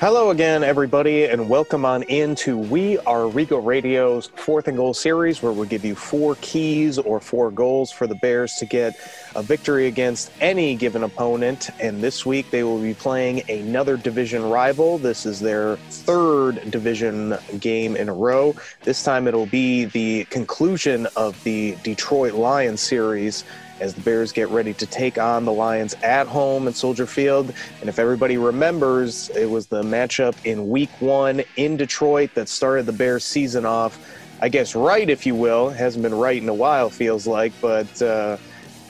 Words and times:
Hello 0.00 0.30
again, 0.30 0.64
everybody, 0.64 1.24
and 1.24 1.46
welcome 1.46 1.84
on 1.84 2.04
into 2.04 2.56
We 2.56 2.96
Are 3.00 3.28
Rico 3.28 3.58
Radio's 3.58 4.28
fourth 4.34 4.66
and 4.66 4.78
goal 4.78 4.94
series, 4.94 5.42
where 5.42 5.52
we'll 5.52 5.66
give 5.66 5.84
you 5.84 5.94
four 5.94 6.38
keys 6.40 6.96
or 6.96 7.20
four 7.20 7.50
goals 7.50 7.92
for 7.92 8.06
the 8.06 8.14
Bears 8.14 8.54
to 8.54 8.64
get 8.64 8.94
a 9.36 9.42
victory 9.42 9.88
against 9.88 10.32
any 10.40 10.74
given 10.74 11.02
opponent. 11.02 11.68
And 11.80 12.02
this 12.02 12.24
week 12.24 12.50
they 12.50 12.62
will 12.62 12.80
be 12.80 12.94
playing 12.94 13.42
another 13.50 13.98
division 13.98 14.42
rival. 14.48 14.96
This 14.96 15.26
is 15.26 15.38
their 15.38 15.76
third 15.90 16.70
division 16.70 17.36
game 17.58 17.94
in 17.94 18.08
a 18.08 18.14
row. 18.14 18.54
This 18.84 19.04
time 19.04 19.28
it'll 19.28 19.44
be 19.44 19.84
the 19.84 20.24
conclusion 20.30 21.08
of 21.14 21.44
the 21.44 21.76
Detroit 21.82 22.32
Lions 22.32 22.80
series 22.80 23.44
as 23.80 23.94
the 23.94 24.00
Bears 24.02 24.32
get 24.32 24.48
ready 24.50 24.74
to 24.74 24.86
take 24.86 25.18
on 25.18 25.44
the 25.44 25.52
Lions 25.52 25.94
at 26.02 26.26
home 26.26 26.68
at 26.68 26.74
Soldier 26.74 27.06
Field. 27.06 27.52
And 27.80 27.88
if 27.88 27.98
everybody 27.98 28.36
remembers, 28.36 29.30
it 29.30 29.48
was 29.48 29.66
the 29.66 29.82
matchup 29.82 30.36
in 30.44 30.68
week 30.68 30.90
one 31.00 31.42
in 31.56 31.76
Detroit 31.76 32.34
that 32.34 32.48
started 32.48 32.86
the 32.86 32.92
Bears 32.92 33.24
season 33.24 33.66
off, 33.66 33.98
I 34.40 34.48
guess, 34.48 34.74
right, 34.74 35.08
if 35.08 35.26
you 35.26 35.34
will. 35.34 35.70
Hasn't 35.70 36.02
been 36.02 36.14
right 36.14 36.40
in 36.40 36.48
a 36.48 36.54
while, 36.54 36.90
feels 36.90 37.26
like, 37.26 37.52
but. 37.60 38.00
Uh, 38.00 38.36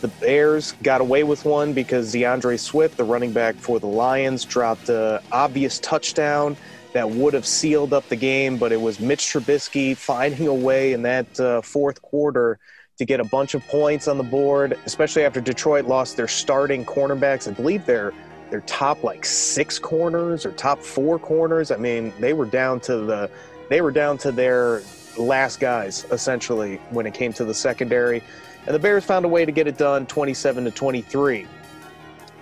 the 0.00 0.08
Bears 0.08 0.72
got 0.82 1.02
away 1.02 1.24
with 1.24 1.44
one 1.44 1.74
because 1.74 2.12
D'Andre 2.12 2.56
Swift, 2.56 2.96
the 2.96 3.04
running 3.04 3.32
back 3.32 3.54
for 3.56 3.78
the 3.78 3.86
Lions, 3.86 4.46
dropped 4.46 4.88
an 4.88 5.20
obvious 5.30 5.78
touchdown 5.78 6.56
that 6.92 7.10
would 7.10 7.34
have 7.34 7.46
sealed 7.46 7.92
up 7.92 8.08
the 8.08 8.16
game, 8.16 8.56
but 8.56 8.72
it 8.72 8.80
was 8.80 8.98
Mitch 8.98 9.26
Trubisky 9.26 9.96
finding 9.96 10.46
a 10.46 10.54
way 10.54 10.92
in 10.92 11.02
that 11.02 11.38
uh, 11.38 11.60
fourth 11.60 12.02
quarter 12.02 12.58
to 13.00 13.06
get 13.06 13.18
a 13.18 13.24
bunch 13.24 13.54
of 13.54 13.66
points 13.66 14.08
on 14.08 14.18
the 14.18 14.22
board, 14.22 14.78
especially 14.84 15.24
after 15.24 15.40
Detroit 15.40 15.86
lost 15.86 16.18
their 16.18 16.28
starting 16.28 16.84
cornerbacks. 16.84 17.48
I 17.48 17.52
believe 17.52 17.86
their 17.86 18.12
their 18.50 18.60
top 18.62 19.02
like 19.02 19.24
six 19.24 19.78
corners 19.78 20.44
or 20.44 20.52
top 20.52 20.80
four 20.80 21.18
corners. 21.18 21.70
I 21.70 21.76
mean, 21.76 22.12
they 22.20 22.34
were 22.34 22.44
down 22.44 22.78
to 22.80 22.98
the 22.98 23.30
they 23.70 23.80
were 23.80 23.90
down 23.90 24.18
to 24.18 24.32
their 24.32 24.82
last 25.16 25.60
guys 25.60 26.04
essentially 26.12 26.76
when 26.90 27.06
it 27.06 27.14
came 27.14 27.32
to 27.32 27.44
the 27.46 27.54
secondary, 27.54 28.22
and 28.66 28.74
the 28.74 28.78
Bears 28.78 29.02
found 29.02 29.24
a 29.24 29.28
way 29.28 29.46
to 29.46 29.52
get 29.52 29.66
it 29.66 29.78
done, 29.78 30.04
27 30.04 30.64
to 30.64 30.70
23. 30.70 31.46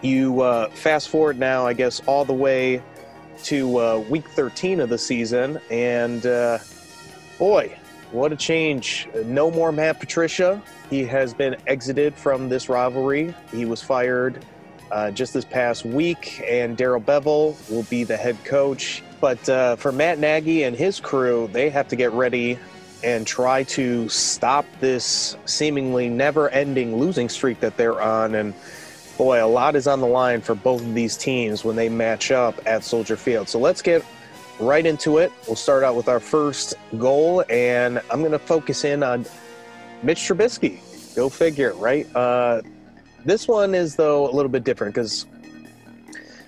You 0.00 0.40
uh, 0.40 0.70
fast 0.70 1.08
forward 1.08 1.38
now, 1.38 1.68
I 1.68 1.72
guess, 1.72 2.00
all 2.06 2.24
the 2.24 2.34
way 2.34 2.82
to 3.44 3.78
uh, 3.78 3.98
week 4.10 4.28
13 4.30 4.80
of 4.80 4.88
the 4.88 4.98
season, 4.98 5.60
and 5.70 6.26
uh, 6.26 6.58
boy, 7.38 7.78
what 8.12 8.32
a 8.32 8.36
change. 8.36 9.08
No 9.24 9.50
more 9.50 9.72
Matt 9.72 10.00
Patricia. 10.00 10.62
He 10.90 11.04
has 11.04 11.34
been 11.34 11.56
exited 11.66 12.14
from 12.14 12.48
this 12.48 12.68
rivalry. 12.68 13.34
He 13.50 13.64
was 13.64 13.82
fired 13.82 14.44
uh, 14.90 15.10
just 15.10 15.34
this 15.34 15.44
past 15.44 15.84
week, 15.84 16.42
and 16.46 16.76
Darrell 16.76 17.00
Bevell 17.00 17.70
will 17.70 17.82
be 17.84 18.04
the 18.04 18.16
head 18.16 18.42
coach. 18.44 19.02
But 19.20 19.48
uh, 19.48 19.76
for 19.76 19.92
Matt 19.92 20.18
Nagy 20.18 20.62
and 20.62 20.76
his 20.76 21.00
crew, 21.00 21.48
they 21.52 21.70
have 21.70 21.88
to 21.88 21.96
get 21.96 22.12
ready 22.12 22.58
and 23.04 23.26
try 23.26 23.62
to 23.62 24.08
stop 24.08 24.64
this 24.80 25.36
seemingly 25.44 26.08
never 26.08 26.48
ending 26.50 26.96
losing 26.96 27.28
streak 27.28 27.60
that 27.60 27.76
they're 27.76 28.00
on. 28.00 28.34
And 28.34 28.54
boy, 29.16 29.44
a 29.44 29.46
lot 29.46 29.76
is 29.76 29.86
on 29.86 30.00
the 30.00 30.06
line 30.06 30.40
for 30.40 30.54
both 30.54 30.80
of 30.80 30.94
these 30.94 31.16
teams 31.16 31.64
when 31.64 31.76
they 31.76 31.88
match 31.88 32.30
up 32.30 32.60
at 32.66 32.84
Soldier 32.84 33.16
Field. 33.16 33.48
So 33.48 33.58
let's 33.58 33.82
get 33.82 34.04
right 34.60 34.84
into 34.84 35.18
it. 35.18 35.32
We'll 35.46 35.56
start 35.56 35.84
out 35.84 35.94
with 35.94 36.08
our 36.08 36.20
first 36.20 36.74
goal, 36.98 37.44
and 37.48 38.00
I'm 38.10 38.20
going 38.20 38.32
to 38.32 38.38
focus 38.38 38.84
in 38.84 39.02
on 39.02 39.26
Mitch 40.02 40.20
Trubisky. 40.20 40.80
Go 41.14 41.28
figure, 41.28 41.74
right? 41.74 42.06
Uh, 42.14 42.62
this 43.24 43.48
one 43.48 43.74
is, 43.74 43.96
though, 43.96 44.30
a 44.30 44.32
little 44.32 44.50
bit 44.50 44.64
different 44.64 44.94
because 44.94 45.26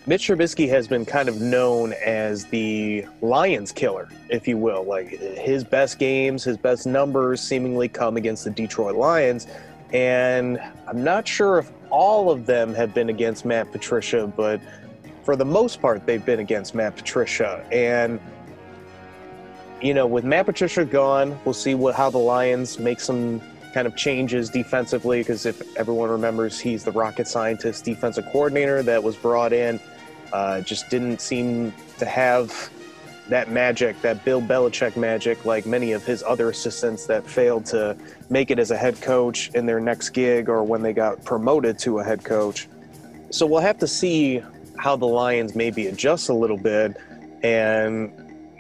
Mitch 0.07 0.29
Trubisky 0.29 0.69
has 0.69 0.89
been 0.89 1.05
kind 1.05 1.29
of 1.29 1.41
known 1.41 1.93
as 2.05 2.47
the 2.47 3.05
Lions 3.21 3.71
killer, 3.71 4.09
if 4.29 4.49
you 4.49 4.57
will. 4.57 4.85
Like 4.85 5.09
his 5.09 5.63
best 5.63 5.99
games, 5.99 6.43
his 6.43 6.57
best 6.57 6.87
numbers 6.87 7.41
seemingly 7.41 7.89
come 7.89 8.17
against 8.17 8.45
the 8.45 8.51
Detroit 8.51 8.97
Lions. 8.97 9.47
And 9.93 10.59
I'm 10.87 11.05
not 11.05 11.29
sure 11.29 11.59
if 11.59 11.71
all 11.91 12.31
of 12.31 12.47
them 12.47 12.73
have 12.75 12.95
been 12.95 13.09
against 13.09 13.45
Matt 13.45 13.73
Patricia, 13.73 14.27
but 14.27 14.61
for 15.31 15.37
the 15.37 15.45
most 15.45 15.81
part, 15.81 16.05
they've 16.07 16.27
been 16.27 16.41
against 16.41 16.75
Matt 16.75 16.97
Patricia. 16.97 17.65
And, 17.71 18.19
you 19.81 19.95
know, 19.95 20.05
with 20.05 20.25
Matt 20.25 20.47
Patricia 20.47 20.85
gone, 20.85 21.39
we'll 21.45 21.55
see 21.55 21.77
what, 21.77 21.95
how 21.95 22.11
the 22.11 22.19
Lions 22.19 22.81
make 22.81 22.99
some 22.99 23.41
kind 23.73 23.87
of 23.87 23.95
changes 23.95 24.51
defensively. 24.51 25.21
Because 25.21 25.47
if 25.47 25.63
everyone 25.77 26.11
remembers, 26.11 26.59
he's 26.59 26.83
the 26.83 26.91
rocket 26.91 27.29
scientist 27.29 27.85
defensive 27.85 28.27
coordinator 28.33 28.83
that 28.83 29.01
was 29.01 29.15
brought 29.15 29.53
in. 29.53 29.79
Uh, 30.33 30.63
just 30.63 30.91
didn't 30.91 31.21
seem 31.21 31.73
to 31.99 32.07
have 32.07 32.69
that 33.29 33.53
magic, 33.53 34.03
that 34.03 34.25
Bill 34.25 34.43
Belichick 34.43 34.97
magic, 34.97 35.45
like 35.45 35.65
many 35.65 35.93
of 35.93 36.05
his 36.05 36.25
other 36.25 36.51
assistants 36.51 37.07
that 37.07 37.25
failed 37.25 37.67
to 37.67 37.97
make 38.31 38.51
it 38.51 38.59
as 38.59 38.73
a 38.73 38.77
head 38.77 39.01
coach 39.01 39.49
in 39.55 39.65
their 39.65 39.79
next 39.79 40.09
gig 40.09 40.49
or 40.49 40.65
when 40.65 40.83
they 40.83 40.93
got 40.93 41.25
promoted 41.25 41.79
to 41.79 42.01
a 42.01 42.03
head 42.03 42.25
coach. 42.25 42.67
So 43.31 43.47
we'll 43.47 43.61
have 43.61 43.79
to 43.79 43.87
see 43.87 44.43
how 44.81 44.97
the 44.97 45.07
Lions 45.07 45.55
maybe 45.55 45.87
adjust 45.87 46.29
a 46.29 46.35
little 46.35 46.57
bit. 46.57 46.97
And 47.43 48.13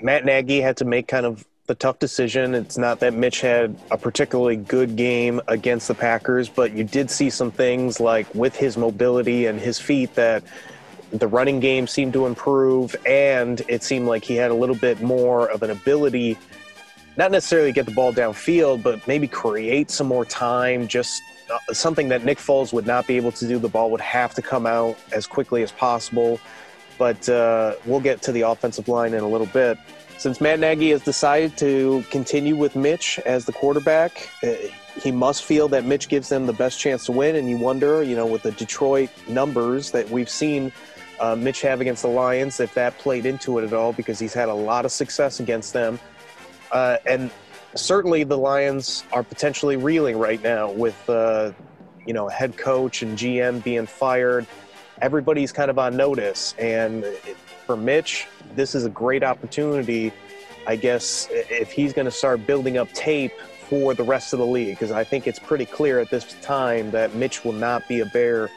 Matt 0.03 0.25
Nagy 0.25 0.60
had 0.60 0.76
to 0.78 0.84
make 0.84 1.08
kind 1.08 1.26
of 1.26 1.44
the 1.66 1.75
tough 1.75 1.98
decision. 1.98 2.54
It's 2.54 2.76
not 2.76 3.00
that 3.00 3.14
Mitch 3.14 3.41
had 3.41 3.76
a 3.91 3.97
particularly 3.97 4.56
good 4.56 4.97
game 4.97 5.41
against 5.48 5.88
the 5.88 5.94
Packers, 5.94 6.48
but 6.48 6.72
you 6.72 6.84
did 6.84 7.10
see 7.10 7.31
some 7.31 7.50
things 7.50 8.00
like 8.00 8.32
with 8.34 8.56
his 8.56 8.76
mobility 8.76 9.47
and 9.47 9.60
his 9.60 9.78
feet 9.78 10.14
that 10.14 10.42
the 11.12 11.26
running 11.26 11.60
game 11.60 11.86
seemed 11.86 12.12
to 12.12 12.26
improve, 12.26 12.94
and 13.06 13.62
it 13.69 13.82
seemed 13.82 14.06
like 14.06 14.25
he 14.25 14.37
had 14.37 14.50
a 14.50 14.54
little 14.54 14.76
bit 14.76 15.00
more 15.02 15.48
of 15.48 15.62
an 15.62 15.70
ability, 15.70 16.37
not 17.16 17.31
necessarily 17.31 17.72
get 17.72 17.87
the 17.87 17.92
ball 17.92 18.12
downfield, 18.12 18.82
but 18.82 19.06
maybe 19.08 19.26
create 19.26 19.91
some 19.91 20.06
more 20.06 20.25
time 20.25 20.87
just 20.87 21.22
something 21.72 22.09
that 22.09 22.25
Nick 22.25 22.38
Foles 22.38 22.72
would 22.72 22.87
not 22.87 23.06
be 23.06 23.16
able 23.16 23.33
to 23.33 23.47
do. 23.47 23.59
The 23.59 23.69
ball 23.69 23.91
would 23.91 24.00
have 24.00 24.34
to 24.34 24.43
come 24.43 24.66
out 24.66 24.97
as 25.12 25.27
quickly 25.27 25.62
as 25.62 25.72
possible. 25.72 26.41
But 26.99 27.28
uh, 27.28 27.77
we'll 27.87 28.00
get 28.00 28.21
to 28.22 28.33
the 28.33 28.43
offensive 28.43 28.88
line 28.88 29.15
in 29.15 29.21
a 29.21 29.28
little 29.28 29.47
bit. 29.47 29.78
Since 30.19 30.38
Matt 30.41 30.61
Nagy 30.61 30.91
has 30.91 31.03
decided 31.03 31.56
to 31.59 32.05
continue 32.11 32.55
with 32.55 32.77
Mitch 32.77 33.19
as 33.21 33.47
the 33.47 33.53
quarterback, 33.53 34.28
uh, 34.43 34.53
he 35.00 35.11
must 35.11 35.44
feel 35.44 35.66
that 35.69 35.84
Mitch 35.84 36.09
gives 36.09 36.28
them 36.28 36.44
the 36.44 36.53
best 36.53 36.78
chance 36.78 37.06
to 37.06 37.12
win. 37.12 37.37
And 37.37 37.49
you 37.49 37.56
wonder, 37.56 38.03
you 38.03 38.15
know, 38.15 38.27
with 38.27 38.43
the 38.43 38.53
Detroit 38.53 39.09
numbers 39.28 39.91
that 39.93 40.11
we've 40.11 40.28
seen 40.28 40.72
uh, 41.21 41.37
Mitch 41.37 41.62
have 41.62 41.81
against 41.81 42.03
the 42.03 42.09
Lions, 42.09 42.61
if 42.61 42.75
that 42.75 42.99
played 42.99 43.25
into 43.25 43.59
it 43.59 43.65
at 43.65 43.72
all, 43.72 43.93
because 43.93 44.19
he's 44.19 44.34
had 44.34 44.49
a 44.49 44.55
lot 44.55 44.84
of 44.84 44.93
success 44.93 45.41
against 45.41 45.72
them. 45.72 45.99
Uh, 46.72 46.99
and 47.06 47.31
certainly 47.75 48.25
the 48.25 48.36
Lions 48.36 49.04
are 49.12 49.22
potentially 49.22 49.76
reeling 49.76 50.19
right 50.19 50.42
now 50.42 50.70
with, 50.70 51.08
uh, 51.08 51.53
you 52.06 52.12
know, 52.12 52.28
head 52.28 52.56
coach 52.56 53.03
and 53.03 53.16
GM 53.16 53.62
being 53.62 53.86
fired. 53.86 54.47
Everybody's 55.00 55.53
kind 55.53 55.70
of 55.70 55.78
on 55.78 55.97
notice. 55.97 56.54
And 56.58 57.04
for 57.66 57.76
Mitch, 57.76 58.26
this 58.54 58.75
is 58.75 58.84
a 58.84 58.91
great 58.91 59.22
opportunity, 59.22 60.12
I 60.66 60.76
guess, 60.76 61.28
if 61.31 61.70
he's 61.70 61.92
going 61.92 62.06
to 62.06 62.10
start 62.10 62.47
building 62.47 62.78
up 62.78 62.92
tape 62.92 63.32
for 63.69 63.94
the 63.94 64.02
rest 64.02 64.32
of 64.32 64.41
the 64.41 64.47
league, 64.47 64.76
because 64.76 64.91
I 64.91 65.04
think 65.04 65.26
it's 65.26 65.38
pretty 65.38 65.64
clear 65.64 66.00
at 66.00 66.10
this 66.10 66.34
time 66.42 66.91
that 66.91 67.14
Mitch 67.14 67.44
will 67.44 67.52
not 67.52 67.87
be 67.87 68.00
a 68.00 68.06
Bear 68.06 68.50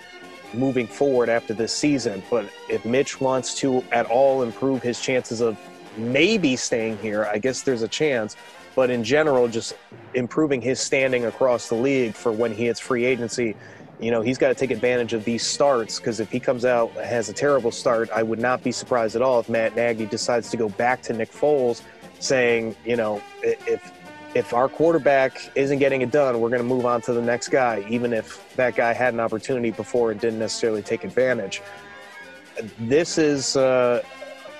moving 0.53 0.88
forward 0.88 1.30
after 1.30 1.53
this 1.53 1.74
season. 1.75 2.24
But 2.30 2.50
if 2.69 2.85
Mitch 2.85 3.22
wants 3.22 3.56
to 3.56 3.84
at 3.91 4.06
all 4.07 4.41
improve 4.41 4.81
his 4.81 5.00
chances 5.00 5.41
of 5.41 5.57
maybe 5.97 6.56
staying 6.56 6.97
here, 6.97 7.25
I 7.31 7.38
guess 7.38 7.62
there's 7.62 7.84
a 7.84 7.88
chance 7.88 8.35
but 8.76 8.90
in 8.90 9.04
general, 9.04 9.48
just 9.48 9.76
improving 10.14 10.62
his 10.62 10.80
standing 10.80 11.26
across 11.26 11.70
the 11.70 11.76
league 11.76 12.14
for 12.14 12.32
when 12.32 12.54
he 12.54 12.66
hits 12.66 12.80
free 12.80 13.06
agency. 13.06 13.56
You 14.00 14.12
know, 14.12 14.22
he's 14.22 14.38
got 14.38 14.50
to 14.50 14.56
take 14.56 14.72
advantage 14.72 15.14
of 15.14 15.24
these 15.24 15.46
starts 15.46 16.00
because 16.00 16.20
if 16.20 16.32
he 16.32 16.40
comes 16.40 16.66
out 16.66 16.92
has 16.94 17.30
a 17.30 17.34
terrible 17.34 17.72
start, 17.72 18.10
I 18.12 18.24
would 18.24 18.40
not 18.40 18.64
be 18.64 18.72
surprised 18.72 19.16
at 19.16 19.22
all 19.22 19.40
if 19.40 19.50
Matt 19.50 19.75
Nagy 19.75 20.06
decides 20.06 20.50
to 20.52 20.58
go 20.58 20.70
back 20.70 21.02
to 21.04 21.14
Nick 21.14 21.31
Foles, 21.31 21.81
saying, 22.20 22.75
you 22.86 22.96
know, 22.96 23.22
if 23.42 23.92
if 24.36 24.54
our 24.54 24.68
quarterback 24.68 25.52
isn't 25.56 25.80
getting 25.80 26.02
it 26.02 26.12
done, 26.12 26.40
we're 26.40 26.50
going 26.50 26.62
to 26.62 26.68
move 26.68 26.86
on 26.86 27.02
to 27.02 27.14
the 27.14 27.22
next 27.22 27.50
guy, 27.50 27.86
even 27.88 28.14
if 28.14 28.56
that 28.56 28.76
guy 28.76 28.92
had 28.94 29.14
an 29.14 29.19
opportunity 29.19 29.69
before 29.72 30.12
and 30.12 30.19
didn't 30.19 30.40
necessarily 30.40 30.81
take 30.81 31.04
advantage. 31.04 31.62
This 32.80 33.18
is 33.18 33.56
uh, 33.56 34.04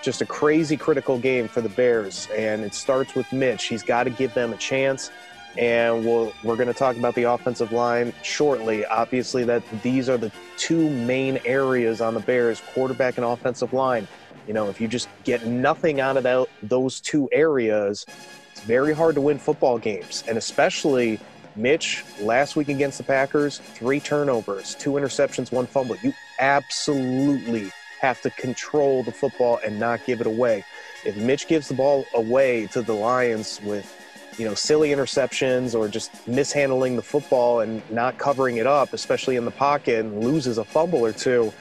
just 0.03 0.21
a 0.21 0.25
crazy 0.25 0.77
critical 0.77 1.17
game 1.17 1.47
for 1.47 1.61
the 1.61 1.69
Bears, 1.69 2.27
and 2.35 2.63
it 2.63 2.75
starts 2.75 3.15
with 3.15 3.31
Mitch. 3.31 3.63
He's 3.63 3.81
got 3.81 4.03
to 4.03 4.09
give 4.09 4.33
them 4.33 4.53
a 4.53 4.57
chance, 4.57 5.09
and 5.57 6.05
we'll, 6.05 6.33
we're 6.44 6.57
going 6.57 6.67
to 6.67 6.73
talk 6.73 6.97
about 6.97 7.15
the 7.15 7.23
offensive 7.23 7.71
line 7.71 8.13
shortly. 8.21 8.85
Obviously, 8.85 9.45
that 9.45 9.63
these 9.81 10.09
are 10.09 10.17
the 10.17 10.31
two 10.57 10.89
main 10.89 11.39
areas 11.45 12.01
on 12.01 12.13
the 12.13 12.19
Bears: 12.19 12.61
quarterback 12.73 13.17
and 13.17 13.25
offensive 13.25 13.73
line. 13.73 14.07
You 14.45 14.53
know, 14.53 14.69
if 14.69 14.81
you 14.81 14.89
just 14.89 15.07
get 15.23 15.47
nothing 15.47 16.01
out 16.01 16.17
of 16.17 16.23
that, 16.23 16.47
those 16.61 16.99
two 16.99 17.29
areas, 17.31 18.06
it's 18.51 18.61
very 18.61 18.94
hard 18.94 19.15
to 19.15 19.21
win 19.21 19.39
football 19.39 19.79
games, 19.79 20.23
and 20.27 20.38
especially. 20.38 21.19
Mitch, 21.56 22.03
last 22.19 22.56
week 22.56 22.67
against 22.67 22.97
the 22.97 23.03
Packers, 23.03 23.59
three 23.59 23.99
turnovers, 23.99 24.73
two 24.73 24.94
interceptions, 24.94 25.51
one 25.51 25.67
fumble. 25.67 25.95
You 26.01 26.11
absolutely 26.39 27.71
have 28.03 28.21
to 28.21 28.29
control 28.31 29.01
the 29.01 29.13
football 29.13 29.61
and 29.65 29.79
not 29.79 30.05
give 30.05 30.19
it 30.19 30.27
away. 30.27 30.65
If 31.05 31.15
Mitch 31.15 31.47
gives 31.47 31.69
the 31.69 31.73
ball 31.73 32.05
away 32.13 32.67
to 32.67 32.81
the 32.81 32.91
Lions 32.94 33.61
with, 33.63 33.88
you 34.38 34.44
know, 34.44 34.55
silly 34.55 34.89
interceptions 34.89 35.73
or 35.73 35.88
just 35.88 36.27
mishandling 36.27 36.97
the 36.97 37.01
football 37.01 37.61
and 37.61 37.81
not 37.89 38.17
covering 38.17 38.57
it 38.57 38.67
up, 38.67 38.91
especially 38.91 39.38
in 39.38 39.45
the 39.45 39.51
pocket, 39.51 40.03
and 40.03 40.21
loses 40.21 40.57
a 40.57 40.65
fumble 40.65 41.00
or 41.00 41.13
two, 41.13 41.53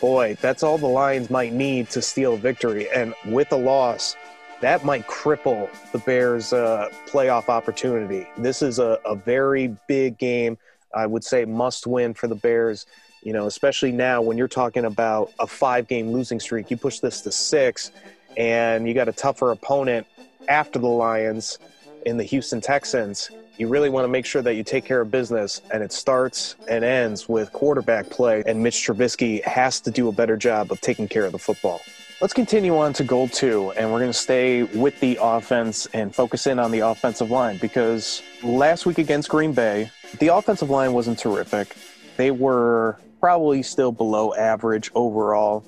boy, 0.00 0.36
that's 0.40 0.62
all 0.62 0.78
the 0.78 0.86
Lions 0.86 1.30
might 1.30 1.52
need 1.52 1.90
to 1.90 2.00
steal 2.00 2.36
victory. 2.36 2.88
And 2.94 3.12
with 3.26 3.50
a 3.50 3.56
loss, 3.56 4.14
that 4.60 4.84
might 4.84 5.08
cripple 5.08 5.68
the 5.90 5.98
Bears' 5.98 6.52
uh, 6.52 6.90
playoff 7.08 7.48
opportunity. 7.48 8.24
This 8.38 8.62
is 8.62 8.78
a, 8.78 9.00
a 9.04 9.16
very 9.16 9.76
big 9.88 10.16
game. 10.16 10.58
I 10.94 11.06
would 11.06 11.24
say 11.24 11.44
must 11.44 11.88
win 11.88 12.14
for 12.14 12.28
the 12.28 12.36
Bears. 12.36 12.86
You 13.22 13.32
know, 13.32 13.46
especially 13.46 13.92
now 13.92 14.20
when 14.20 14.36
you're 14.36 14.48
talking 14.48 14.84
about 14.84 15.32
a 15.38 15.46
five 15.46 15.86
game 15.86 16.10
losing 16.10 16.40
streak, 16.40 16.70
you 16.70 16.76
push 16.76 16.98
this 16.98 17.20
to 17.22 17.30
six, 17.30 17.92
and 18.36 18.88
you 18.88 18.94
got 18.94 19.08
a 19.08 19.12
tougher 19.12 19.52
opponent 19.52 20.06
after 20.48 20.78
the 20.78 20.88
Lions 20.88 21.58
in 22.04 22.16
the 22.16 22.24
Houston 22.24 22.60
Texans. 22.60 23.30
You 23.58 23.68
really 23.68 23.90
want 23.90 24.04
to 24.04 24.08
make 24.08 24.26
sure 24.26 24.42
that 24.42 24.54
you 24.54 24.64
take 24.64 24.84
care 24.84 25.00
of 25.00 25.10
business, 25.10 25.62
and 25.72 25.84
it 25.84 25.92
starts 25.92 26.56
and 26.68 26.84
ends 26.84 27.28
with 27.28 27.52
quarterback 27.52 28.10
play. 28.10 28.42
And 28.44 28.60
Mitch 28.60 28.86
Trubisky 28.86 29.44
has 29.44 29.80
to 29.82 29.90
do 29.92 30.08
a 30.08 30.12
better 30.12 30.36
job 30.36 30.72
of 30.72 30.80
taking 30.80 31.06
care 31.06 31.24
of 31.24 31.32
the 31.32 31.38
football. 31.38 31.80
Let's 32.20 32.34
continue 32.34 32.76
on 32.76 32.92
to 32.94 33.04
goal 33.04 33.28
two, 33.28 33.72
and 33.72 33.92
we're 33.92 33.98
going 33.98 34.10
to 34.10 34.18
stay 34.18 34.62
with 34.62 34.98
the 35.00 35.18
offense 35.20 35.86
and 35.92 36.14
focus 36.14 36.46
in 36.46 36.58
on 36.58 36.70
the 36.70 36.80
offensive 36.80 37.30
line 37.30 37.58
because 37.58 38.22
last 38.42 38.86
week 38.86 38.98
against 38.98 39.28
Green 39.28 39.52
Bay, 39.52 39.90
the 40.18 40.28
offensive 40.28 40.70
line 40.70 40.92
wasn't 40.92 41.18
terrific. 41.18 41.76
They 42.16 42.30
were 42.30 42.98
probably 43.22 43.62
still 43.62 43.92
below 43.92 44.34
average 44.34 44.90
overall, 44.96 45.64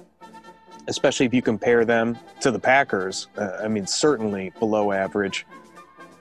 especially 0.89 1.25
if 1.25 1.33
you 1.33 1.41
compare 1.41 1.85
them 1.85 2.19
to 2.41 2.51
the 2.51 2.59
Packers. 2.59 3.29
Uh, 3.39 3.59
I 3.63 3.69
mean, 3.69 3.87
certainly 3.87 4.53
below 4.59 4.91
average. 4.91 5.47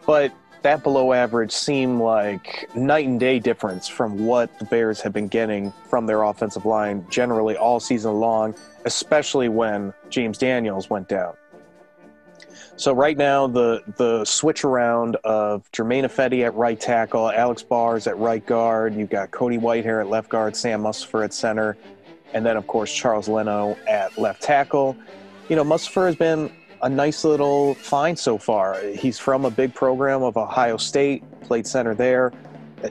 But 0.05 0.31
that 0.61 0.83
below 0.83 1.11
average 1.11 1.51
seemed 1.51 1.99
like 1.99 2.69
night 2.75 3.07
and 3.07 3.19
day 3.19 3.39
difference 3.39 3.87
from 3.87 4.27
what 4.27 4.59
the 4.59 4.65
Bears 4.65 5.01
have 5.01 5.11
been 5.11 5.27
getting 5.27 5.73
from 5.89 6.05
their 6.05 6.21
offensive 6.21 6.67
line 6.67 7.03
generally 7.09 7.57
all 7.57 7.79
season 7.79 8.13
long, 8.19 8.53
especially 8.85 9.49
when 9.49 9.91
James 10.11 10.37
Daniels 10.37 10.91
went 10.91 11.09
down. 11.09 11.33
So 12.75 12.93
right 12.93 13.17
now, 13.17 13.47
the 13.47 13.81
the 13.97 14.25
switch 14.25 14.63
around 14.63 15.15
of 15.23 15.71
Germain 15.71 16.05
Ifedi 16.05 16.43
at 16.45 16.53
right 16.55 16.79
tackle, 16.79 17.29
Alex 17.29 17.63
Bars 17.63 18.07
at 18.07 18.17
right 18.17 18.45
guard. 18.45 18.95
You've 18.95 19.09
got 19.09 19.31
Cody 19.31 19.57
Whitehair 19.57 20.01
at 20.01 20.09
left 20.09 20.29
guard, 20.29 20.55
Sam 20.55 20.83
Mustipher 20.83 21.23
at 21.23 21.33
center, 21.33 21.77
and 22.33 22.45
then 22.45 22.57
of 22.57 22.67
course 22.67 22.93
Charles 22.93 23.27
Leno 23.27 23.77
at 23.87 24.17
left 24.17 24.41
tackle. 24.41 24.95
You 25.49 25.55
know, 25.55 25.63
Mustipher 25.63 26.05
has 26.07 26.15
been 26.15 26.51
a 26.81 26.89
nice 26.89 27.23
little 27.23 27.75
find 27.75 28.17
so 28.17 28.37
far. 28.37 28.79
He's 28.81 29.17
from 29.17 29.45
a 29.45 29.51
big 29.51 29.73
program 29.73 30.21
of 30.21 30.35
Ohio 30.37 30.77
State, 30.77 31.23
played 31.41 31.65
center 31.65 31.95
there. 31.95 32.31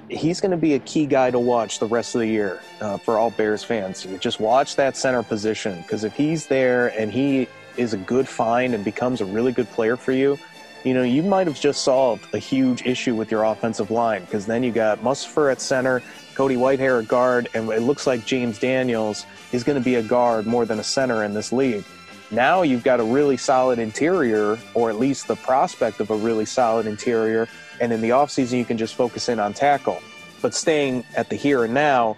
He's 0.08 0.40
going 0.40 0.52
to 0.52 0.56
be 0.56 0.75
a 0.75 0.78
key 0.78 1.05
guy 1.05 1.31
to 1.31 1.38
watch 1.38 1.78
the 1.78 1.87
rest 1.87 2.14
of 2.14 2.22
the 2.22 2.26
year 2.26 2.60
uh, 2.81 2.96
for 2.96 3.19
all 3.19 3.31
Bears 3.31 3.62
fans. 3.62 4.06
Just 4.20 4.40
watch 4.40 4.76
that 4.76 4.96
center 4.96 5.22
position 5.22 5.82
because 5.82 6.05
if 6.05 6.14
he's 6.14 6.46
there 6.46 6.98
and 6.98 7.12
he 7.12 7.46
is 7.76 7.94
a 7.94 7.98
good 7.98 8.28
find 8.28 8.74
and 8.74 8.84
becomes 8.84 9.20
a 9.20 9.24
really 9.24 9.52
good 9.52 9.69
player 9.70 9.96
for 9.96 10.12
you, 10.12 10.38
you 10.84 10.94
know, 10.94 11.02
you 11.02 11.22
might 11.22 11.46
have 11.46 11.60
just 11.60 11.84
solved 11.84 12.26
a 12.34 12.38
huge 12.38 12.82
issue 12.82 13.14
with 13.14 13.30
your 13.30 13.44
offensive 13.44 13.90
line 13.90 14.24
because 14.24 14.46
then 14.46 14.62
you 14.62 14.72
got 14.72 14.98
Mustipher 15.00 15.52
at 15.52 15.60
center, 15.60 16.02
Cody 16.34 16.56
Whitehair 16.56 17.02
at 17.02 17.08
guard, 17.08 17.48
and 17.54 17.69
it 17.70 17.82
looks 17.82 18.06
like 18.06 18.26
James 18.26 18.58
Daniels 18.58 19.24
is 19.52 19.62
going 19.62 19.78
to 19.78 19.84
be 19.84 19.94
a 19.96 20.02
guard 20.02 20.46
more 20.46 20.66
than 20.66 20.80
a 20.80 20.84
center 20.84 21.22
in 21.22 21.34
this 21.34 21.52
league. 21.52 21.84
Now 22.32 22.62
you've 22.62 22.82
got 22.82 22.98
a 22.98 23.04
really 23.04 23.36
solid 23.36 23.78
interior, 23.78 24.58
or 24.74 24.90
at 24.90 24.98
least 24.98 25.28
the 25.28 25.36
prospect 25.36 26.00
of 26.00 26.10
a 26.10 26.16
really 26.16 26.46
solid 26.46 26.86
interior, 26.86 27.46
and 27.80 27.92
in 27.92 28.00
the 28.00 28.10
offseason 28.10 28.58
you 28.58 28.64
can 28.64 28.78
just 28.78 28.94
focus 28.94 29.28
in 29.28 29.38
on 29.38 29.52
tackle. 29.52 30.00
But 30.40 30.54
staying 30.54 31.04
at 31.14 31.28
the 31.28 31.36
here 31.36 31.62
and 31.62 31.74
now, 31.74 32.16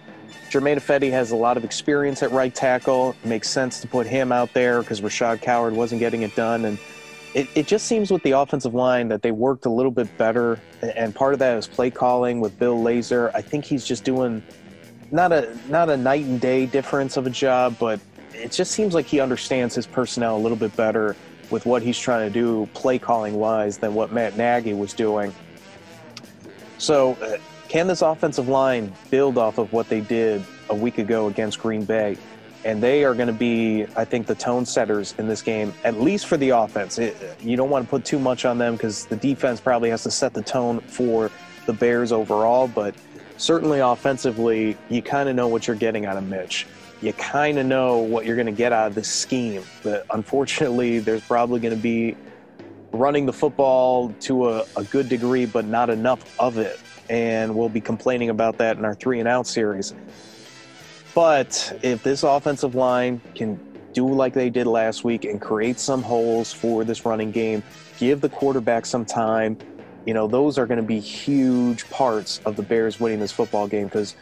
Germain 0.55 0.77
Ifedi 0.77 1.11
has 1.11 1.31
a 1.31 1.35
lot 1.35 1.57
of 1.57 1.65
experience 1.65 2.23
at 2.23 2.31
right 2.31 2.55
tackle. 2.55 3.13
It 3.21 3.27
makes 3.27 3.49
sense 3.49 3.81
to 3.81 3.87
put 3.89 4.07
him 4.07 4.31
out 4.31 4.53
there 4.53 4.79
because 4.79 5.01
Rashaad 5.01 5.41
Coward 5.41 5.73
wasn't 5.73 5.99
getting 5.99 6.21
it 6.21 6.33
done. 6.33 6.63
And 6.63 6.79
it, 7.33 7.49
it 7.55 7.67
just 7.67 7.87
seems 7.87 8.09
with 8.09 8.23
the 8.23 8.31
offensive 8.31 8.73
line 8.73 9.09
that 9.09 9.21
they 9.21 9.31
worked 9.31 9.65
a 9.65 9.69
little 9.69 9.91
bit 9.91 10.17
better. 10.17 10.57
And 10.81 11.13
part 11.13 11.33
of 11.33 11.39
that 11.39 11.57
is 11.57 11.67
play 11.67 11.91
calling 11.91 12.39
with 12.39 12.57
Bill 12.57 12.77
Lazor. 12.77 13.31
I 13.35 13.41
think 13.41 13.65
he's 13.65 13.83
just 13.83 14.05
doing 14.05 14.41
not 15.11 15.33
a 15.33 15.57
not 15.67 15.89
a 15.89 15.97
night 15.97 16.23
and 16.23 16.39
day 16.39 16.65
difference 16.65 17.17
of 17.17 17.27
a 17.27 17.29
job, 17.29 17.75
but 17.77 17.99
it 18.33 18.53
just 18.53 18.71
seems 18.71 18.93
like 18.93 19.07
he 19.07 19.19
understands 19.19 19.75
his 19.75 19.85
personnel 19.85 20.37
a 20.37 20.39
little 20.39 20.55
bit 20.55 20.73
better 20.77 21.17
with 21.49 21.65
what 21.65 21.81
he's 21.81 21.99
trying 21.99 22.25
to 22.25 22.33
do 22.33 22.65
play 22.73 22.97
calling 22.97 23.33
wise 23.33 23.77
than 23.77 23.93
what 23.93 24.13
Matt 24.13 24.37
Nagy 24.37 24.73
was 24.73 24.93
doing. 24.93 25.35
So 26.77 27.15
uh, 27.15 27.39
can 27.75 27.87
this 27.87 28.01
offensive 28.01 28.47
line 28.47 28.89
build 29.11 29.37
off 29.37 29.57
of 29.57 29.73
what 29.73 29.89
they 29.89 29.99
did 29.99 30.41
a 30.69 30.73
week 30.73 30.97
ago 30.97 31.27
against 31.27 31.59
Green 31.59 31.83
Bay? 31.83 32.15
And 32.63 32.81
they 32.81 33.03
are 33.03 33.13
going 33.13 33.27
to 33.27 33.33
be, 33.33 33.85
I 33.97 34.05
think, 34.05 34.27
the 34.27 34.33
tone 34.33 34.65
setters 34.65 35.13
in 35.17 35.27
this 35.27 35.41
game, 35.41 35.73
at 35.83 35.99
least 35.99 36.27
for 36.27 36.37
the 36.37 36.51
offense. 36.51 36.97
It, 36.97 37.17
you 37.41 37.57
don't 37.57 37.69
want 37.69 37.83
to 37.83 37.89
put 37.89 38.05
too 38.05 38.17
much 38.17 38.45
on 38.45 38.57
them 38.57 38.75
because 38.75 39.05
the 39.07 39.17
defense 39.17 39.59
probably 39.59 39.89
has 39.89 40.03
to 40.03 40.09
set 40.09 40.33
the 40.33 40.41
tone 40.41 40.79
for 40.79 41.29
the 41.65 41.73
Bears 41.73 42.13
overall. 42.13 42.69
But 42.69 42.95
certainly 43.35 43.79
offensively, 43.79 44.77
you 44.87 45.01
kind 45.01 45.27
of 45.27 45.35
know 45.35 45.49
what 45.49 45.67
you're 45.67 45.75
getting 45.75 46.05
out 46.05 46.15
of 46.15 46.23
Mitch. 46.23 46.67
You 47.01 47.11
kind 47.11 47.59
of 47.59 47.65
know 47.65 47.97
what 47.97 48.25
you're 48.25 48.37
going 48.37 48.45
to 48.45 48.53
get 48.53 48.71
out 48.71 48.87
of 48.87 48.95
this 48.95 49.11
scheme. 49.11 49.63
But 49.83 50.05
unfortunately, 50.11 50.99
there's 50.99 51.23
probably 51.23 51.59
going 51.59 51.75
to 51.75 51.83
be 51.83 52.15
running 52.93 53.25
the 53.25 53.33
football 53.33 54.13
to 54.21 54.47
a, 54.47 54.65
a 54.77 54.85
good 54.85 55.09
degree, 55.09 55.45
but 55.45 55.65
not 55.65 55.89
enough 55.89 56.39
of 56.39 56.57
it 56.57 56.79
and 57.09 57.55
we'll 57.55 57.69
be 57.69 57.81
complaining 57.81 58.29
about 58.29 58.57
that 58.57 58.77
in 58.77 58.85
our 58.85 58.95
three 58.95 59.19
and 59.19 59.27
out 59.27 59.47
series. 59.47 59.93
But 61.13 61.79
if 61.81 62.03
this 62.03 62.23
offensive 62.23 62.75
line 62.75 63.21
can 63.35 63.59
do 63.93 64.07
like 64.07 64.33
they 64.33 64.49
did 64.49 64.67
last 64.67 65.03
week 65.03 65.23
and 65.23 65.39
create 65.39 65.79
some 65.79 66.03
holes 66.03 66.51
for 66.51 66.83
this 66.83 67.05
running 67.05 67.31
game, 67.31 67.63
give 67.97 68.21
the 68.21 68.29
quarterback 68.29 68.85
some 68.85 69.05
time, 69.05 69.57
you 70.05 70.13
know, 70.13 70.27
those 70.27 70.57
are 70.57 70.65
going 70.65 70.79
to 70.79 70.85
be 70.85 70.99
huge 70.99 71.89
parts 71.89 72.41
of 72.45 72.55
the 72.55 72.61
Bears 72.61 72.99
winning 72.99 73.19
this 73.19 73.31
football 73.31 73.67
game 73.67 73.85
because 73.85 74.15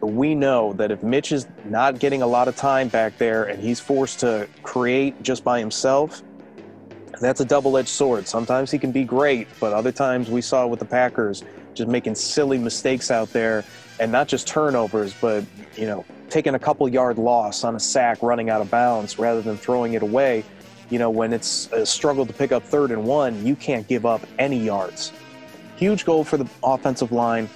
we 0.00 0.34
know 0.34 0.72
that 0.74 0.90
if 0.90 1.02
Mitch 1.02 1.30
is 1.30 1.46
not 1.64 2.00
getting 2.00 2.22
a 2.22 2.26
lot 2.26 2.48
of 2.48 2.56
time 2.56 2.88
back 2.88 3.16
there 3.18 3.44
and 3.44 3.62
he's 3.62 3.78
forced 3.78 4.18
to 4.20 4.48
create 4.64 5.22
just 5.22 5.44
by 5.44 5.60
himself, 5.60 6.22
that's 7.20 7.40
a 7.40 7.44
double 7.44 7.78
edged 7.78 7.88
sword. 7.88 8.26
Sometimes 8.26 8.70
he 8.70 8.78
can 8.78 8.90
be 8.90 9.04
great, 9.04 9.46
but 9.60 9.72
other 9.72 9.92
times 9.92 10.28
we 10.28 10.40
saw 10.40 10.66
with 10.66 10.80
the 10.80 10.84
Packers 10.84 11.44
just 11.74 11.88
making 11.88 12.14
silly 12.14 12.58
mistakes 12.58 13.10
out 13.10 13.32
there 13.32 13.64
and 14.00 14.10
not 14.10 14.28
just 14.28 14.46
turnovers, 14.46 15.14
but, 15.20 15.44
you 15.76 15.86
know, 15.86 16.04
taking 16.28 16.54
a 16.54 16.58
couple 16.58 16.88
yard 16.88 17.18
loss 17.18 17.62
on 17.64 17.76
a 17.76 17.80
sack 17.80 18.22
running 18.22 18.50
out 18.50 18.60
of 18.60 18.70
bounds 18.70 19.18
rather 19.18 19.42
than 19.42 19.56
throwing 19.56 19.92
it 19.94 20.02
away. 20.02 20.44
You 20.90 20.98
know, 20.98 21.10
when 21.10 21.32
it's 21.32 21.70
a 21.72 21.86
struggle 21.86 22.26
to 22.26 22.32
pick 22.32 22.52
up 22.52 22.62
third 22.62 22.90
and 22.90 23.04
one, 23.04 23.46
you 23.46 23.56
can't 23.56 23.86
give 23.86 24.04
up 24.04 24.22
any 24.38 24.58
yards. 24.58 25.12
Huge 25.76 26.04
goal 26.04 26.24
for 26.24 26.36
the 26.36 26.48
offensive 26.62 27.12
line. 27.12 27.48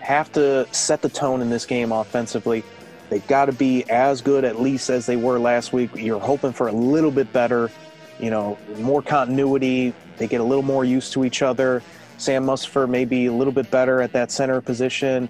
Have 0.00 0.30
to 0.32 0.66
set 0.72 1.02
the 1.02 1.08
tone 1.08 1.40
in 1.40 1.50
this 1.50 1.66
game 1.66 1.92
offensively. 1.92 2.64
They've 3.10 3.26
got 3.26 3.46
to 3.46 3.52
be 3.52 3.88
as 3.90 4.22
good, 4.22 4.44
at 4.44 4.60
least, 4.60 4.88
as 4.88 5.04
they 5.04 5.16
were 5.16 5.38
last 5.38 5.72
week. 5.72 5.90
You're 5.96 6.20
hoping 6.20 6.52
for 6.52 6.68
a 6.68 6.72
little 6.72 7.10
bit 7.10 7.32
better, 7.32 7.70
you 8.20 8.30
know, 8.30 8.56
more 8.76 9.02
continuity. 9.02 9.92
They 10.16 10.28
get 10.28 10.40
a 10.40 10.44
little 10.44 10.62
more 10.62 10.84
used 10.84 11.12
to 11.14 11.24
each 11.24 11.42
other. 11.42 11.82
Sam 12.20 12.44
Mustipher 12.44 12.86
may 12.86 13.06
be 13.06 13.26
a 13.26 13.32
little 13.32 13.52
bit 13.52 13.70
better 13.70 14.02
at 14.02 14.12
that 14.12 14.30
center 14.30 14.60
position. 14.60 15.28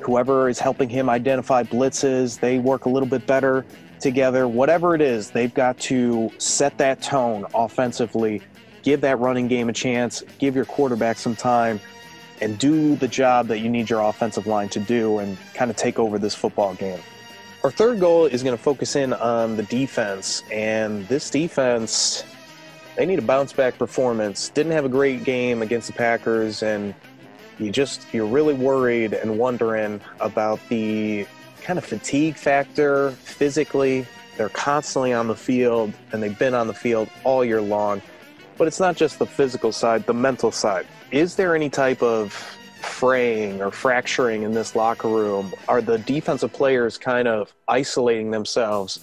Whoever 0.00 0.48
is 0.48 0.58
helping 0.58 0.88
him 0.88 1.10
identify 1.10 1.62
blitzes, 1.64 2.40
they 2.40 2.58
work 2.58 2.86
a 2.86 2.88
little 2.88 3.08
bit 3.08 3.26
better 3.26 3.66
together. 4.00 4.48
Whatever 4.48 4.94
it 4.94 5.02
is, 5.02 5.30
they've 5.30 5.52
got 5.52 5.78
to 5.80 6.30
set 6.38 6.78
that 6.78 7.02
tone 7.02 7.44
offensively, 7.54 8.40
give 8.82 9.02
that 9.02 9.18
running 9.18 9.48
game 9.48 9.68
a 9.68 9.72
chance, 9.74 10.22
give 10.38 10.56
your 10.56 10.64
quarterback 10.64 11.18
some 11.18 11.36
time, 11.36 11.78
and 12.40 12.58
do 12.58 12.96
the 12.96 13.08
job 13.08 13.46
that 13.48 13.58
you 13.58 13.68
need 13.68 13.90
your 13.90 14.00
offensive 14.00 14.46
line 14.46 14.70
to 14.70 14.80
do 14.80 15.18
and 15.18 15.36
kind 15.52 15.70
of 15.70 15.76
take 15.76 15.98
over 15.98 16.18
this 16.18 16.34
football 16.34 16.72
game. 16.74 17.00
Our 17.62 17.70
third 17.70 18.00
goal 18.00 18.24
is 18.24 18.42
going 18.42 18.56
to 18.56 18.62
focus 18.62 18.96
in 18.96 19.12
on 19.12 19.58
the 19.58 19.64
defense, 19.64 20.42
and 20.50 21.06
this 21.08 21.28
defense 21.28 22.24
they 23.00 23.06
need 23.06 23.18
a 23.18 23.22
bounce 23.22 23.50
back 23.54 23.78
performance. 23.78 24.50
Didn't 24.50 24.72
have 24.72 24.84
a 24.84 24.88
great 24.90 25.24
game 25.24 25.62
against 25.62 25.86
the 25.86 25.94
Packers, 25.94 26.62
and 26.62 26.94
you 27.58 27.72
just 27.72 28.04
you're 28.12 28.26
really 28.26 28.52
worried 28.52 29.14
and 29.14 29.38
wondering 29.38 30.02
about 30.20 30.60
the 30.68 31.26
kind 31.62 31.78
of 31.78 31.84
fatigue 31.86 32.36
factor 32.36 33.12
physically. 33.12 34.06
They're 34.36 34.50
constantly 34.50 35.14
on 35.14 35.28
the 35.28 35.34
field, 35.34 35.94
and 36.12 36.22
they've 36.22 36.38
been 36.38 36.52
on 36.52 36.66
the 36.66 36.74
field 36.74 37.08
all 37.24 37.42
year 37.42 37.62
long. 37.62 38.02
But 38.58 38.68
it's 38.68 38.80
not 38.80 38.96
just 38.96 39.18
the 39.18 39.24
physical 39.24 39.72
side, 39.72 40.04
the 40.04 40.12
mental 40.12 40.52
side. 40.52 40.86
Is 41.10 41.36
there 41.36 41.56
any 41.56 41.70
type 41.70 42.02
of 42.02 42.34
fraying 42.82 43.62
or 43.62 43.70
fracturing 43.70 44.42
in 44.42 44.52
this 44.52 44.76
locker 44.76 45.08
room? 45.08 45.54
Are 45.68 45.80
the 45.80 45.96
defensive 46.00 46.52
players 46.52 46.98
kind 46.98 47.28
of 47.28 47.54
isolating 47.66 48.30
themselves? 48.30 49.00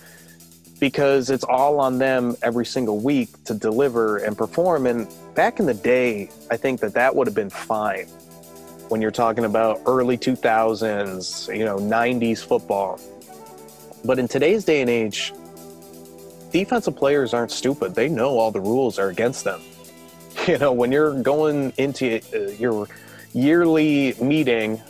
Because 0.80 1.30
it's 1.30 1.44
all 1.44 1.80
on 1.80 1.98
them 1.98 2.36
every 2.42 2.66
single 2.66 3.00
week 3.00 3.44
to 3.46 3.54
deliver 3.54 4.18
and 4.18 4.38
perform. 4.38 4.86
And 4.86 5.08
back 5.34 5.60
in 5.60 5.66
the 5.66 5.74
day, 5.74 6.30
I 6.52 6.58
think 6.58 6.80
that 6.82 6.94
that 6.94 7.16
would 7.16 7.28
have 7.28 7.36
been 7.36 7.50
fine 7.50 8.06
when 8.90 9.02
you're 9.02 9.12
talking 9.12 9.46
about 9.46 9.82
early 9.86 10.18
2000s, 10.18 11.56
you 11.56 11.66
know, 11.66 11.78
90s 11.78 12.46
football. 12.46 13.00
But 14.06 14.20
in 14.20 14.28
today's 14.28 14.64
day 14.64 14.82
and 14.82 14.90
age, 14.90 15.34
defensive 16.52 16.96
players 16.96 17.34
aren't 17.34 17.52
stupid. 17.52 17.96
They 17.96 18.08
know 18.08 18.38
all 18.38 18.52
the 18.52 18.62
rules 18.62 19.00
are 19.00 19.10
against 19.10 19.44
them. 19.44 19.62
You 20.48 20.58
know, 20.60 20.72
when 20.72 20.94
you're 20.94 21.22
going 21.24 21.74
into 21.78 22.22
uh, 22.34 22.52
your 22.52 22.88
yearly 23.34 24.14
meeting 24.22 24.82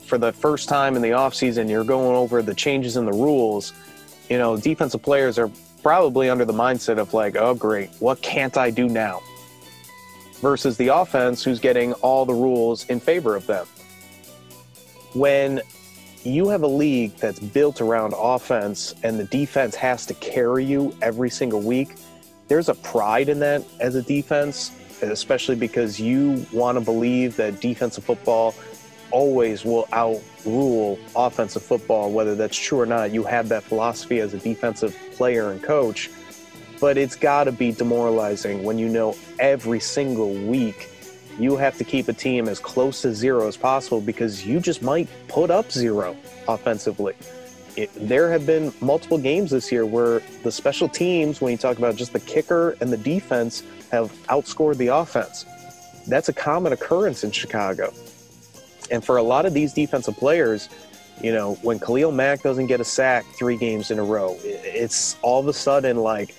for 0.00 0.18
the 0.18 0.32
first 0.32 0.68
time 0.68 0.96
in 0.96 1.02
the 1.02 1.10
offseason, 1.10 1.68
you're 1.70 1.84
going 1.84 2.16
over 2.16 2.42
the 2.42 2.54
changes 2.54 2.96
in 2.96 3.04
the 3.04 3.12
rules 3.12 3.74
you 4.28 4.38
know, 4.38 4.56
defensive 4.56 5.02
players 5.02 5.38
are 5.38 5.50
probably 5.82 6.30
under 6.30 6.44
the 6.44 6.52
mindset 6.52 6.98
of 6.98 7.12
like, 7.12 7.36
oh, 7.36 7.54
great, 7.54 7.90
what 8.00 8.20
can't 8.22 8.56
I 8.56 8.70
do 8.70 8.88
now? 8.88 9.20
Versus 10.40 10.76
the 10.76 10.88
offense 10.88 11.42
who's 11.44 11.60
getting 11.60 11.92
all 11.94 12.24
the 12.24 12.34
rules 12.34 12.86
in 12.86 13.00
favor 13.00 13.36
of 13.36 13.46
them. 13.46 13.66
When 15.12 15.60
you 16.24 16.48
have 16.48 16.62
a 16.62 16.66
league 16.66 17.14
that's 17.16 17.38
built 17.38 17.80
around 17.80 18.14
offense 18.16 18.94
and 19.02 19.20
the 19.20 19.24
defense 19.24 19.74
has 19.76 20.06
to 20.06 20.14
carry 20.14 20.64
you 20.64 20.96
every 21.02 21.30
single 21.30 21.60
week, 21.60 21.94
there's 22.48 22.68
a 22.68 22.74
pride 22.74 23.28
in 23.28 23.38
that 23.40 23.62
as 23.80 23.94
a 23.94 24.02
defense, 24.02 24.72
especially 25.02 25.54
because 25.54 26.00
you 26.00 26.46
want 26.52 26.78
to 26.78 26.84
believe 26.84 27.36
that 27.36 27.60
defensive 27.60 28.04
football 28.04 28.54
always 29.10 29.64
will 29.64 29.88
outrule 29.92 30.98
offensive 31.16 31.62
football, 31.62 32.10
whether 32.10 32.34
that's 32.34 32.56
true 32.56 32.80
or 32.80 32.86
not. 32.86 33.12
You 33.12 33.24
have 33.24 33.48
that 33.48 33.62
philosophy 33.62 34.20
as 34.20 34.34
a 34.34 34.38
defensive 34.38 34.96
player 35.12 35.50
and 35.50 35.62
coach, 35.62 36.10
but 36.80 36.98
it's 36.98 37.16
got 37.16 37.44
to 37.44 37.52
be 37.52 37.72
demoralizing 37.72 38.62
when 38.62 38.78
you 38.78 38.88
know 38.88 39.16
every 39.38 39.80
single 39.80 40.34
week 40.34 40.90
you 41.38 41.56
have 41.56 41.76
to 41.78 41.84
keep 41.84 42.08
a 42.08 42.12
team 42.12 42.48
as 42.48 42.58
close 42.58 43.02
to 43.02 43.14
zero 43.14 43.48
as 43.48 43.56
possible 43.56 44.00
because 44.00 44.46
you 44.46 44.60
just 44.60 44.82
might 44.82 45.08
put 45.28 45.50
up 45.50 45.70
zero 45.70 46.16
offensively. 46.46 47.14
It, 47.76 47.90
there 47.96 48.30
have 48.30 48.46
been 48.46 48.72
multiple 48.80 49.18
games 49.18 49.50
this 49.50 49.72
year 49.72 49.84
where 49.84 50.22
the 50.44 50.52
special 50.52 50.88
teams, 50.88 51.40
when 51.40 51.50
you 51.50 51.58
talk 51.58 51.78
about 51.78 51.96
just 51.96 52.12
the 52.12 52.20
kicker 52.20 52.76
and 52.80 52.92
the 52.92 52.96
defense, 52.96 53.64
have 53.90 54.12
outscored 54.28 54.76
the 54.76 54.88
offense. 54.88 55.44
That's 56.06 56.28
a 56.28 56.32
common 56.32 56.72
occurrence 56.72 57.24
in 57.24 57.32
Chicago. 57.32 57.92
And 58.90 59.04
for 59.04 59.16
a 59.16 59.22
lot 59.22 59.46
of 59.46 59.54
these 59.54 59.72
defensive 59.72 60.16
players, 60.16 60.68
you 61.20 61.32
know, 61.32 61.54
when 61.62 61.78
Khalil 61.78 62.12
Mack 62.12 62.42
doesn't 62.42 62.66
get 62.66 62.80
a 62.80 62.84
sack 62.84 63.24
three 63.38 63.56
games 63.56 63.90
in 63.90 63.98
a 63.98 64.04
row, 64.04 64.36
it's 64.42 65.16
all 65.22 65.40
of 65.40 65.48
a 65.48 65.52
sudden 65.52 65.98
like, 65.98 66.34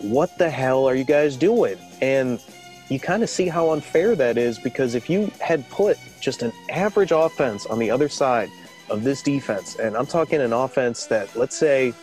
what 0.00 0.36
the 0.38 0.50
hell 0.50 0.86
are 0.86 0.94
you 0.94 1.04
guys 1.04 1.36
doing? 1.36 1.78
And 2.00 2.40
you 2.88 3.00
kind 3.00 3.22
of 3.22 3.30
see 3.30 3.48
how 3.48 3.70
unfair 3.70 4.14
that 4.14 4.36
is 4.36 4.58
because 4.58 4.94
if 4.94 5.08
you 5.08 5.30
had 5.40 5.68
put 5.70 5.96
just 6.20 6.42
an 6.42 6.52
average 6.70 7.12
offense 7.12 7.66
on 7.66 7.78
the 7.78 7.90
other 7.90 8.08
side 8.08 8.50
of 8.90 9.02
this 9.02 9.22
defense, 9.22 9.76
and 9.76 9.96
I'm 9.96 10.06
talking 10.06 10.40
an 10.40 10.52
offense 10.52 11.06
that, 11.06 11.34
let's 11.34 11.56
say, 11.56 11.94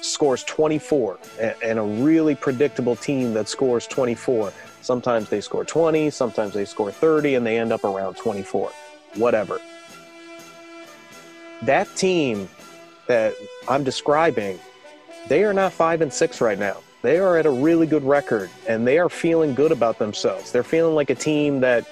scores 0.00 0.44
24 0.44 1.18
and 1.62 1.78
a 1.78 1.82
really 1.82 2.34
predictable 2.34 2.94
team 2.94 3.34
that 3.34 3.48
scores 3.48 3.86
24 3.88 4.52
Sometimes 4.80 5.28
they 5.28 5.40
score 5.40 5.64
20, 5.64 6.10
sometimes 6.10 6.54
they 6.54 6.64
score 6.64 6.90
30, 6.90 7.34
and 7.34 7.46
they 7.46 7.58
end 7.58 7.72
up 7.72 7.84
around 7.84 8.16
24. 8.16 8.70
Whatever. 9.16 9.60
That 11.62 11.88
team 11.96 12.48
that 13.08 13.34
I'm 13.68 13.84
describing, 13.84 14.58
they 15.28 15.44
are 15.44 15.52
not 15.52 15.72
five 15.72 16.00
and 16.00 16.12
six 16.12 16.40
right 16.40 16.58
now. 16.58 16.78
They 17.02 17.18
are 17.18 17.36
at 17.36 17.46
a 17.46 17.50
really 17.50 17.86
good 17.86 18.04
record 18.04 18.50
and 18.68 18.86
they 18.86 18.98
are 18.98 19.08
feeling 19.08 19.54
good 19.54 19.72
about 19.72 19.98
themselves. 19.98 20.50
They're 20.50 20.64
feeling 20.64 20.94
like 20.94 21.10
a 21.10 21.14
team 21.14 21.60
that 21.60 21.86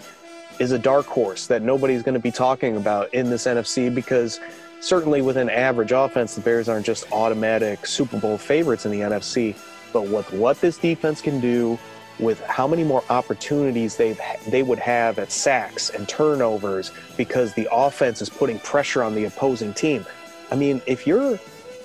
is 0.59 0.73
a 0.73 0.79
dark 0.79 1.07
horse 1.07 1.47
that 1.47 1.63
nobody's 1.63 2.03
going 2.03 2.15
to 2.15 2.21
be 2.21 2.31
talking 2.31 2.77
about 2.77 3.13
in 3.15 3.31
this 3.31 3.47
NFC 3.47 3.95
because 3.95 4.41
certainly 4.81 5.23
with 5.23 5.37
an 5.37 5.49
average 5.49 5.93
offense, 5.93 6.35
the 6.35 6.41
Bears 6.41 6.69
aren't 6.69 6.87
just 6.87 7.11
automatic 7.13 7.87
Super 7.87 8.19
Bowl 8.19 8.37
favorites 8.39 8.85
in 8.85 8.91
the 8.91 9.01
NFC. 9.01 9.57
But 9.93 10.09
with 10.09 10.33
what 10.33 10.61
this 10.61 10.77
defense 10.77 11.21
can 11.21 11.41
do, 11.41 11.79
with 12.19 12.41
how 12.43 12.67
many 12.67 12.85
more 12.85 13.05
opportunities 13.11 13.97
they 13.97 14.17
they 14.49 14.63
would 14.63 14.79
have 14.79 15.19
at 15.19 15.31
sacks 15.31 15.91
and 15.91 16.09
turnovers 16.09 16.91
because 17.17 17.53
the 17.55 17.69
offense 17.71 18.23
is 18.23 18.29
putting 18.29 18.59
pressure 18.61 19.03
on 19.03 19.15
the 19.15 19.25
opposing 19.25 19.75
team. 19.75 20.05
I 20.51 20.57
mean, 20.57 20.81
if 20.87 21.07
you're 21.07 21.39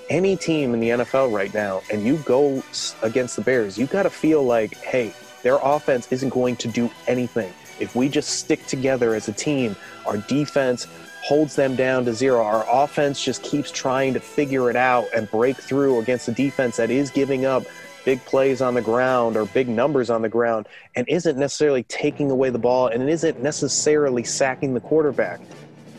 any 0.08 0.36
team 0.36 0.74
in 0.74 0.80
the 0.80 0.90
NFL 0.90 1.32
right 1.32 1.52
now 1.54 1.82
and 1.90 2.04
you 2.04 2.18
go 2.18 2.62
against 3.02 3.36
the 3.36 3.42
Bears, 3.42 3.78
you 3.78 3.86
got 3.86 4.04
to 4.04 4.10
feel 4.10 4.42
like, 4.42 4.76
hey, 4.76 5.12
their 5.42 5.58
offense 5.62 6.08
isn't 6.10 6.28
going 6.28 6.56
to 6.56 6.68
do 6.68 6.90
anything. 7.06 7.52
If 7.80 7.96
we 7.96 8.08
just 8.08 8.30
stick 8.30 8.66
together 8.66 9.14
as 9.14 9.28
a 9.28 9.32
team, 9.32 9.74
our 10.06 10.18
defense 10.18 10.86
holds 11.24 11.56
them 11.56 11.76
down 11.76 12.04
to 12.04 12.12
zero. 12.12 12.42
Our 12.44 12.66
offense 12.68 13.22
just 13.22 13.42
keeps 13.42 13.70
trying 13.70 14.14
to 14.14 14.20
figure 14.20 14.70
it 14.70 14.76
out 14.76 15.06
and 15.14 15.30
break 15.30 15.56
through 15.56 16.00
against 16.00 16.28
a 16.28 16.32
defense 16.32 16.76
that 16.76 16.90
is 16.90 17.10
giving 17.10 17.44
up 17.44 17.64
big 18.04 18.24
plays 18.24 18.60
on 18.60 18.74
the 18.74 18.82
ground 18.82 19.36
or 19.36 19.46
big 19.46 19.68
numbers 19.68 20.10
on 20.10 20.22
the 20.22 20.28
ground 20.28 20.68
and 20.96 21.08
isn't 21.08 21.38
necessarily 21.38 21.82
taking 21.84 22.30
away 22.30 22.50
the 22.50 22.58
ball 22.58 22.88
and 22.88 23.08
isn't 23.08 23.42
necessarily 23.42 24.24
sacking 24.24 24.74
the 24.74 24.80
quarterback. 24.80 25.40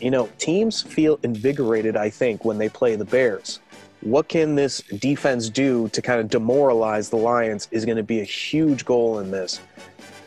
You 0.00 0.10
know, 0.10 0.28
teams 0.38 0.82
feel 0.82 1.18
invigorated, 1.22 1.96
I 1.96 2.10
think, 2.10 2.44
when 2.44 2.58
they 2.58 2.68
play 2.68 2.96
the 2.96 3.04
Bears. 3.04 3.60
What 4.00 4.28
can 4.28 4.54
this 4.54 4.82
defense 4.98 5.48
do 5.48 5.88
to 5.88 6.02
kind 6.02 6.20
of 6.20 6.28
demoralize 6.28 7.08
the 7.08 7.16
Lions 7.16 7.68
is 7.70 7.84
going 7.86 7.96
to 7.96 8.02
be 8.02 8.20
a 8.20 8.24
huge 8.24 8.84
goal 8.84 9.18
in 9.20 9.30
this. 9.30 9.60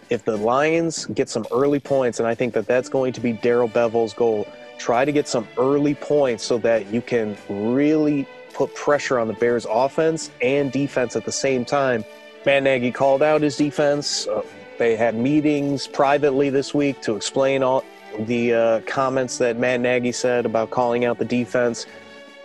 If 0.10 0.26
the 0.26 0.38
Lions 0.38 1.06
get 1.08 1.30
some 1.30 1.46
early 1.52 1.80
points, 1.80 2.20
and 2.20 2.28
I 2.28 2.34
think 2.34 2.54
that 2.54 2.66
that's 2.66 2.90
going 2.90 3.14
to 3.14 3.22
be 3.22 3.34
Darrell 3.34 3.70
Bevell's 3.70 4.14
goal, 4.14 4.48
try 4.80 5.06
to 5.06 5.12
get 5.12 5.28
some 5.28 5.48
early 5.58 5.94
points 5.94 6.44
so 6.44 6.58
that 6.60 6.92
you 6.92 7.02
can 7.02 7.38
really 7.50 8.28
put 8.58 8.74
pressure 8.74 9.20
on 9.20 9.28
the 9.28 9.36
Bears' 9.36 9.68
offense 9.70 10.32
and 10.42 10.72
defense 10.72 11.16
at 11.16 11.26
the 11.26 11.32
same 11.32 11.64
time. 11.64 12.04
Matt 12.44 12.64
Nagy 12.64 12.92
called 12.92 13.22
out 13.22 13.42
his 13.42 13.56
defense. 13.56 14.26
Uh, 14.26 14.42
they 14.80 14.96
had 14.96 15.14
meetings 15.16 15.86
privately 15.86 16.50
this 16.50 16.74
week 16.74 17.00
to 17.02 17.16
explain 17.16 17.62
all 17.62 17.84
the 18.20 18.54
uh, 18.54 18.82
comments 18.88 19.38
that 19.38 19.58
Matt 19.58 19.82
Nagy 19.82 20.12
said 20.12 20.48
about 20.48 20.72
calling 20.72 21.06
out 21.06 21.20
the 21.20 21.26
defense. 21.26 21.86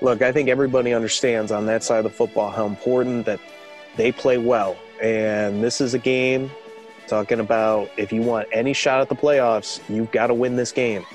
Look, 0.02 0.20
I 0.20 0.32
think 0.32 0.50
everybody 0.50 0.92
understands 0.92 1.50
on 1.50 1.64
that 1.66 1.82
side 1.82 1.98
of 1.98 2.04
the 2.04 2.10
football 2.10 2.50
how 2.50 2.66
important 2.66 3.24
that 3.24 3.40
they 3.96 4.12
play 4.12 4.36
well. 4.36 4.76
And 5.00 5.64
this 5.64 5.80
is 5.80 5.94
a 5.94 5.98
game 5.98 6.50
talking 7.06 7.40
about 7.40 7.90
if 7.96 8.12
you 8.12 8.20
want 8.20 8.48
any 8.52 8.74
shot 8.74 9.00
at 9.00 9.08
the 9.08 9.16
playoffs, 9.16 9.80
you've 9.88 10.10
got 10.12 10.26
to 10.26 10.34
win 10.34 10.56
this 10.56 10.72
game. 10.72 11.06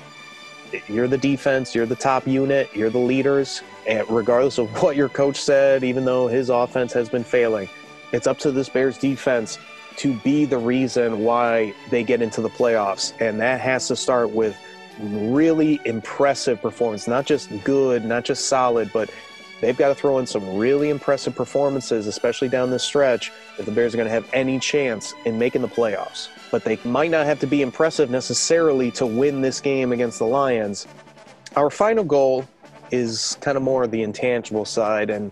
You're 0.88 1.08
the 1.08 1.18
defense, 1.18 1.74
you're 1.74 1.86
the 1.86 1.96
top 1.96 2.26
unit, 2.26 2.68
you're 2.74 2.90
the 2.90 2.98
leaders 2.98 3.62
and 3.88 4.08
regardless 4.10 4.58
of 4.58 4.70
what 4.82 4.96
your 4.96 5.08
coach 5.08 5.40
said, 5.40 5.82
even 5.82 6.04
though 6.04 6.28
his 6.28 6.50
offense 6.50 6.92
has 6.92 7.08
been 7.08 7.24
failing, 7.24 7.68
it's 8.12 8.26
up 8.26 8.38
to 8.40 8.52
this 8.52 8.68
Bears 8.68 8.98
defense 8.98 9.58
to 9.96 10.12
be 10.20 10.44
the 10.44 10.58
reason 10.58 11.20
why 11.24 11.74
they 11.90 12.04
get 12.04 12.20
into 12.20 12.42
the 12.42 12.50
playoffs. 12.50 13.18
And 13.18 13.40
that 13.40 13.60
has 13.60 13.88
to 13.88 13.96
start 13.96 14.30
with 14.30 14.56
really 15.00 15.80
impressive 15.86 16.60
performance, 16.60 17.08
not 17.08 17.24
just 17.24 17.50
good, 17.64 18.04
not 18.04 18.24
just 18.24 18.46
solid, 18.46 18.90
but 18.92 19.10
they've 19.62 19.76
got 19.76 19.88
to 19.88 19.94
throw 19.94 20.18
in 20.18 20.26
some 20.26 20.56
really 20.56 20.90
impressive 20.90 21.34
performances, 21.34 22.06
especially 22.06 22.48
down 22.48 22.70
this 22.70 22.84
stretch, 22.84 23.32
if 23.58 23.64
the 23.64 23.72
Bears 23.72 23.94
are 23.94 23.96
going 23.96 24.06
to 24.06 24.12
have 24.12 24.28
any 24.34 24.58
chance 24.58 25.14
in 25.24 25.38
making 25.38 25.62
the 25.62 25.68
playoffs. 25.68 26.28
But 26.50 26.64
they 26.64 26.78
might 26.84 27.10
not 27.10 27.26
have 27.26 27.40
to 27.40 27.46
be 27.46 27.62
impressive 27.62 28.10
necessarily 28.10 28.90
to 28.92 29.06
win 29.06 29.40
this 29.40 29.60
game 29.60 29.92
against 29.92 30.18
the 30.18 30.26
Lions. 30.26 30.86
Our 31.56 31.70
final 31.70 32.04
goal 32.04 32.48
is 32.90 33.36
kind 33.40 33.56
of 33.56 33.62
more 33.62 33.86
the 33.86 34.02
intangible 34.02 34.64
side. 34.64 35.10
And, 35.10 35.30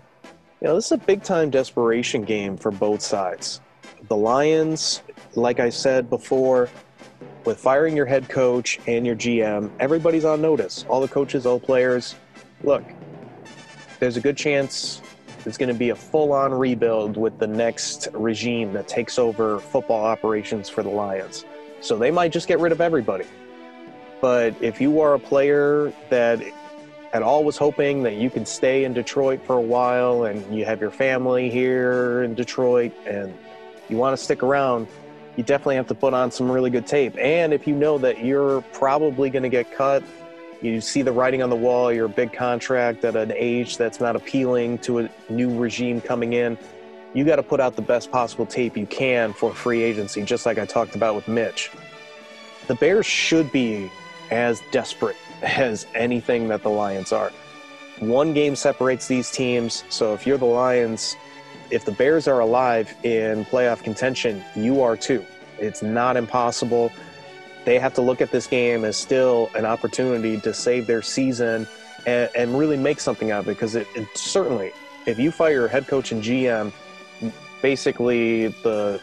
you 0.61 0.69
know, 0.69 0.75
this 0.75 0.87
is 0.87 0.93
a 0.93 0.99
big 0.99 1.23
time 1.23 1.51
desperation 1.51 2.23
game 2.23 2.57
for 2.57 2.71
both 2.71 3.01
sides. 3.01 3.61
The 4.09 4.17
Lions, 4.17 5.03
like 5.35 5.59
I 5.59 5.71
said 5.71 6.11
before, 6.11 6.69
with 7.45 7.59
firing 7.59 7.97
your 7.97 8.07
head 8.07 8.29
coach 8.29 8.79
and 8.87 9.07
your 9.07 9.17
GM, 9.17 9.71
everybody's 9.81 10.25
on 10.25 10.43
notice. 10.43 10.85
All 10.89 11.01
the 11.01 11.09
coaches, 11.09 11.47
all 11.47 11.59
the 11.59 11.67
players. 11.67 12.15
Look, 12.63 12.85
there's 14.01 14.17
a 14.17 14.21
good 14.21 14.37
chance 14.37 15.01
it's 15.47 15.57
going 15.57 15.69
to 15.69 15.79
be 15.79 15.91
a 15.91 15.95
full 15.95 16.33
on 16.33 16.53
rebuild 16.53 17.17
with 17.17 17.39
the 17.39 17.47
next 17.47 18.09
regime 18.13 18.73
that 18.73 18.89
takes 18.89 19.19
over 19.19 19.61
football 19.61 20.05
operations 20.05 20.69
for 20.69 20.83
the 20.83 20.89
Lions. 20.89 21.45
So 21.81 21.97
they 21.97 22.11
might 22.11 22.33
just 22.33 22.49
get 22.49 22.59
rid 22.59 22.73
of 22.73 22.81
everybody. 22.81 23.25
But 24.21 24.61
if 24.61 24.81
you 24.81 25.01
are 25.01 25.15
a 25.15 25.19
player 25.21 25.93
that 26.11 26.43
at 27.13 27.23
all 27.23 27.45
was 27.45 27.57
hoping 27.57 28.03
that 28.03 28.15
you 28.17 28.29
could 28.29 28.49
stay 28.49 28.85
in 28.85 28.93
Detroit 28.93 29.41
for 29.47 29.57
a 29.57 29.61
while 29.61 30.25
and 30.25 30.57
you 30.57 30.65
have 30.65 30.81
your 30.81 30.91
family 30.91 31.49
here 31.49 32.25
in 32.25 32.35
Detroit 32.35 32.93
and 33.07 33.33
you 33.89 33.97
want 33.97 34.19
to 34.19 34.23
stick 34.23 34.43
around, 34.43 34.89
you 35.37 35.45
definitely 35.45 35.77
have 35.77 35.87
to 35.87 35.95
put 35.95 36.13
on 36.13 36.31
some 36.33 36.51
really 36.51 36.71
good 36.71 36.87
tape. 36.87 37.17
And 37.19 37.53
if 37.53 37.69
you 37.69 37.75
know 37.77 37.99
that 37.99 38.25
you're 38.25 38.63
probably 38.73 39.31
going 39.31 39.45
to 39.45 39.49
get 39.49 39.73
cut 39.73 40.03
you 40.63 40.81
see 40.81 41.03
the 41.03 41.13
writing 41.13 41.43
on 41.43 41.51
the 41.51 41.57
wall, 41.57 41.93
you're 41.93 42.07
a 42.07 42.09
big 42.09 42.33
contract 42.33 43.05
at 43.05 43.17
an 43.17 43.33
age 43.35 43.77
that's 43.77 44.01
not 44.01 44.17
appealing 44.17 44.79
to 44.79 45.01
a 45.01 45.11
new 45.29 45.57
regime 45.57 46.01
coming 46.01 46.33
in. 46.33 46.57
You 47.15 47.25
got 47.25 47.37
to 47.37 47.43
put 47.43 47.61
out 47.61 47.77
the 47.77 47.83
best 47.83 48.11
possible 48.11 48.47
tape 48.47 48.77
you 48.77 48.87
can 48.87 49.33
for 49.33 49.55
free 49.55 49.83
agency, 49.83 50.23
just 50.23 50.47
like 50.47 50.59
I 50.59 50.67
talked 50.67 50.95
about 50.95 51.15
with 51.15 51.29
Mitch. 51.29 51.71
The 52.67 52.75
Bears 52.75 53.07
should 53.07 53.53
be 53.53 53.91
as 54.31 54.61
desperate 54.71 55.17
as 55.43 55.87
anything 55.95 56.49
that 56.49 56.63
the 56.63 56.71
Lions 56.71 57.13
are. 57.13 57.33
One 58.01 58.35
game 58.35 58.57
separates 58.57 59.09
these 59.09 59.31
teams, 59.31 59.85
so 59.89 60.13
if 60.13 60.27
you're 60.27 60.37
the 60.37 60.45
Lions, 60.45 61.17
if 61.71 61.85
the 61.85 61.93
Bears 61.93 62.29
are 62.29 62.41
alive 62.41 62.95
in 63.03 63.45
playoff 63.47 63.83
contention, 63.83 64.45
you 64.55 64.83
are 64.83 64.97
too. 64.97 65.25
It's 65.59 65.83
not 65.83 66.17
impossible 66.17 66.93
they 67.67 67.81
have 67.81 67.93
to 67.95 68.01
look 68.01 68.21
at 68.21 68.31
this 68.31 68.47
game 68.47 68.85
as 68.85 68.97
still 68.97 69.51
an 69.57 69.67
opportunity 69.67 70.41
to 70.41 70.55
save 70.55 70.87
their 70.87 71.03
season 71.03 71.67
and, 72.07 72.31
and 72.37 72.57
really 72.57 72.77
make 72.77 73.01
something 73.01 73.33
out 73.33 73.41
of 73.41 73.49
it. 73.49 73.55
Because 73.55 73.75
it, 73.75 73.89
it, 73.97 74.07
certainly, 74.17 74.71
if 75.05 75.19
you 75.19 75.33
fire 75.33 75.67
head 75.67 75.89
coach 75.89 76.13
and 76.13 76.23
GM, 76.23 76.73
basically 77.61 78.47
the 78.63 79.01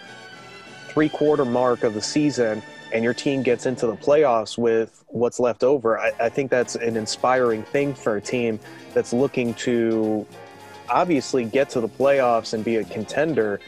three 0.87 1.09
quarter 1.09 1.43
mark 1.43 1.83
of 1.83 1.93
the 1.93 2.01
season, 2.01 2.63
and 2.93 3.03
your 3.03 3.13
team 3.13 3.43
gets 3.43 3.65
into 3.65 3.85
the 3.85 3.97
playoffs 3.97 4.57
with 4.57 5.03
what's 5.07 5.41
left 5.41 5.63
over, 5.63 5.99
I, 5.99 6.13
I 6.21 6.29
think 6.29 6.49
that's 6.49 6.75
an 6.75 6.95
inspiring 6.95 7.63
thing 7.63 7.93
for 7.93 8.15
a 8.15 8.21
team 8.21 8.61
that's 8.93 9.11
looking 9.11 9.55
to 9.55 10.25
obviously 10.89 11.43
get 11.43 11.69
to 11.71 11.81
the 11.81 11.89
playoffs 11.89 12.53
and 12.53 12.63
be 12.63 12.77
a 12.77 12.85
contender 12.85 13.59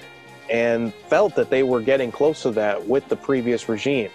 and 0.49 0.93
felt 1.09 1.35
that 1.35 1.49
they 1.49 1.63
were 1.63 1.81
getting 1.81 2.13
close 2.13 2.43
to 2.43 2.51
that 2.51 2.87
with 2.87 3.09
the 3.09 3.15
previous 3.17 3.67
regime 3.67 4.11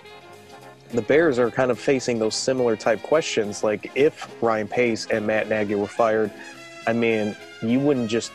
the 0.92 1.02
Bears 1.02 1.38
are 1.38 1.50
kind 1.50 1.70
of 1.70 1.78
facing 1.78 2.18
those 2.18 2.35
similar 2.35 2.76
type 2.76 3.02
questions. 3.02 3.62
Like 3.62 3.92
if 3.94 4.28
Ryan 4.42 4.68
Pace 4.68 5.06
and 5.06 5.26
Matt 5.26 5.49
Nagy 5.49 5.75
were 5.75 5.87
fired, 5.87 6.30
I 6.87 6.92
mean, 6.92 7.37
you 7.62 7.78
wouldn't 7.78 8.11
just 8.11 8.32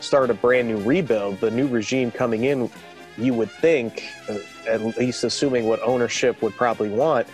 start 0.00 0.30
a 0.30 0.34
brand 0.34 0.68
new 0.68 0.78
rebuild. 0.78 1.40
The 1.40 1.50
new 1.50 1.66
regime 1.66 2.10
coming 2.10 2.44
in, 2.44 2.70
you 3.16 3.34
would 3.34 3.50
think, 3.50 4.04
uh, 4.28 4.38
at 4.68 4.82
least 4.82 5.24
assuming 5.24 5.66
what 5.66 5.80
ownership 5.82 6.40
would 6.42 6.54
probably 6.54 6.90
want, 6.90 7.26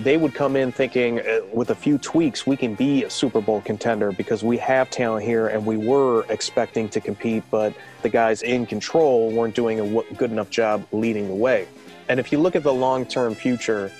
they 0.00 0.16
would 0.16 0.34
come 0.34 0.56
in 0.56 0.72
thinking 0.72 1.20
uh, 1.20 1.40
with 1.52 1.70
a 1.70 1.74
few 1.74 1.98
tweaks, 1.98 2.46
we 2.46 2.56
can 2.56 2.74
be 2.74 3.04
a 3.04 3.10
Super 3.10 3.40
Bowl 3.40 3.60
contender 3.60 4.10
because 4.12 4.42
we 4.42 4.56
have 4.58 4.90
talent 4.90 5.24
here 5.24 5.48
and 5.48 5.64
we 5.64 5.76
were 5.76 6.24
expecting 6.28 6.88
to 6.90 7.00
compete, 7.00 7.44
but 7.50 7.74
the 8.02 8.08
guys 8.08 8.42
in 8.42 8.66
control 8.66 9.30
weren't 9.30 9.54
doing 9.54 9.80
a 9.80 10.14
good 10.14 10.30
enough 10.30 10.50
job 10.50 10.86
leading 10.92 11.28
the 11.28 11.34
way. 11.34 11.66
And 12.12 12.20
if 12.20 12.30
you 12.30 12.38
look 12.38 12.54
at 12.54 12.62
the 12.62 12.74
long 12.74 13.06
term 13.06 13.34
future, 13.34 13.90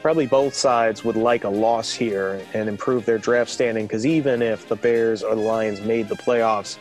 probably 0.00 0.26
both 0.26 0.54
sides 0.54 1.04
would 1.04 1.16
like 1.16 1.44
a 1.44 1.50
loss 1.50 1.92
here 1.92 2.40
and 2.54 2.66
improve 2.66 3.04
their 3.04 3.18
draft 3.18 3.50
standing 3.50 3.86
because 3.86 4.06
even 4.06 4.40
if 4.40 4.66
the 4.68 4.76
Bears 4.76 5.22
or 5.22 5.34
the 5.34 5.42
Lions 5.42 5.82
made 5.82 6.08
the 6.08 6.14
playoffs, 6.14 6.78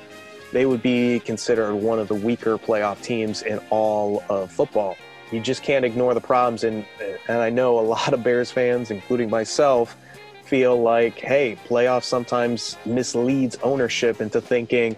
they 0.54 0.66
would 0.66 0.82
be 0.82 1.20
considered 1.20 1.76
one 1.76 2.00
of 2.00 2.08
the 2.08 2.16
weaker 2.16 2.58
playoff 2.58 3.02
teams 3.04 3.42
in 3.42 3.60
all 3.70 4.24
of 4.30 4.50
football. 4.50 4.96
You 5.34 5.42
just 5.42 5.62
can't 5.62 5.84
ignore 5.84 6.14
the 6.14 6.22
problems. 6.22 6.64
And, 6.64 6.86
and 7.28 7.40
I 7.40 7.50
know 7.50 7.78
a 7.78 7.82
lot 7.98 8.14
of 8.14 8.24
Bears 8.24 8.50
fans, 8.50 8.92
including 8.92 9.30
myself, 9.30 9.98
feel 10.46 10.82
like, 10.82 11.20
hey, 11.20 11.58
playoffs 11.68 12.06
sometimes 12.06 12.78
misleads 12.86 13.58
ownership 13.62 14.22
into 14.22 14.40
thinking 14.40 14.96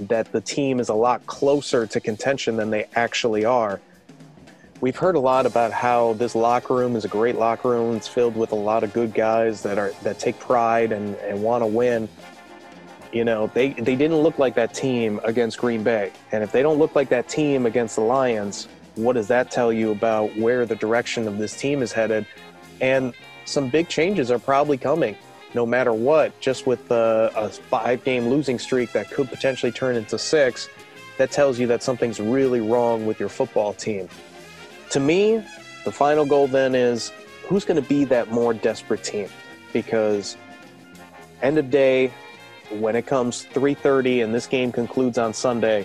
that 0.00 0.32
the 0.32 0.40
team 0.40 0.80
is 0.80 0.88
a 0.88 0.94
lot 0.94 1.24
closer 1.26 1.86
to 1.86 2.00
contention 2.00 2.56
than 2.56 2.70
they 2.70 2.86
actually 2.96 3.44
are. 3.44 3.80
We've 4.84 4.94
heard 4.94 5.16
a 5.16 5.18
lot 5.18 5.46
about 5.46 5.72
how 5.72 6.12
this 6.12 6.34
locker 6.34 6.74
room 6.74 6.94
is 6.94 7.06
a 7.06 7.08
great 7.08 7.36
locker 7.36 7.70
room. 7.70 7.96
It's 7.96 8.06
filled 8.06 8.36
with 8.36 8.52
a 8.52 8.54
lot 8.54 8.84
of 8.84 8.92
good 8.92 9.14
guys 9.14 9.62
that 9.62 9.78
are 9.78 9.92
that 10.02 10.18
take 10.18 10.38
pride 10.38 10.92
and, 10.92 11.14
and 11.20 11.42
want 11.42 11.62
to 11.62 11.66
win. 11.66 12.06
You 13.10 13.24
know, 13.24 13.46
they, 13.54 13.70
they 13.70 13.96
didn't 13.96 14.18
look 14.18 14.38
like 14.38 14.54
that 14.56 14.74
team 14.74 15.20
against 15.24 15.56
Green 15.56 15.82
Bay. 15.82 16.12
And 16.32 16.44
if 16.44 16.52
they 16.52 16.60
don't 16.60 16.78
look 16.78 16.94
like 16.94 17.08
that 17.08 17.28
team 17.28 17.64
against 17.64 17.96
the 17.96 18.02
Lions, 18.02 18.68
what 18.96 19.14
does 19.14 19.26
that 19.28 19.50
tell 19.50 19.72
you 19.72 19.90
about 19.90 20.36
where 20.36 20.66
the 20.66 20.76
direction 20.76 21.26
of 21.26 21.38
this 21.38 21.56
team 21.58 21.80
is 21.80 21.90
headed? 21.90 22.26
And 22.82 23.14
some 23.46 23.70
big 23.70 23.88
changes 23.88 24.30
are 24.30 24.38
probably 24.38 24.76
coming 24.76 25.16
no 25.54 25.64
matter 25.64 25.94
what, 25.94 26.38
just 26.40 26.66
with 26.66 26.90
a, 26.90 27.32
a 27.34 27.48
five 27.48 28.04
game 28.04 28.28
losing 28.28 28.58
streak 28.58 28.92
that 28.92 29.10
could 29.10 29.30
potentially 29.30 29.72
turn 29.72 29.96
into 29.96 30.18
six, 30.18 30.68
that 31.16 31.30
tells 31.30 31.58
you 31.58 31.66
that 31.68 31.82
something's 31.82 32.20
really 32.20 32.60
wrong 32.60 33.06
with 33.06 33.18
your 33.18 33.30
football 33.30 33.72
team. 33.72 34.10
To 34.94 35.00
me, 35.00 35.42
the 35.84 35.90
final 35.90 36.24
goal 36.24 36.46
then 36.46 36.76
is 36.76 37.10
who's 37.48 37.64
going 37.64 37.82
to 37.82 37.88
be 37.88 38.04
that 38.04 38.30
more 38.30 38.54
desperate 38.54 39.02
team? 39.02 39.28
Because 39.72 40.36
end 41.42 41.58
of 41.58 41.68
day, 41.68 42.12
when 42.70 42.94
it 42.94 43.04
comes 43.04 43.44
3:30 43.46 44.22
and 44.22 44.32
this 44.32 44.46
game 44.46 44.70
concludes 44.70 45.18
on 45.18 45.34
Sunday, 45.34 45.84